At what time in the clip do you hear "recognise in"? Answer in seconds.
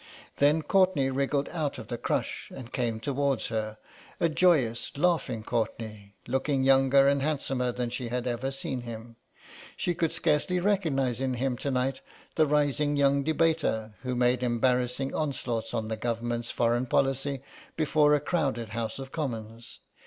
10.59-11.35